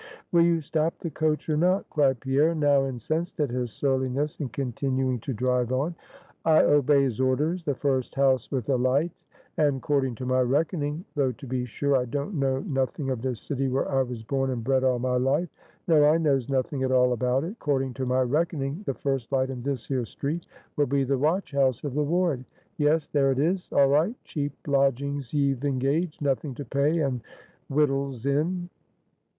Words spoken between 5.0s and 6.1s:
to drive on.